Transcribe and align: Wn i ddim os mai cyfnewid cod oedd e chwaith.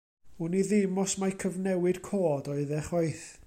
Wn 0.45 0.55
i 0.59 0.63
ddim 0.69 0.97
os 1.03 1.13
mai 1.25 1.29
cyfnewid 1.43 2.01
cod 2.09 2.51
oedd 2.55 2.77
e 2.79 2.81
chwaith. 2.89 3.27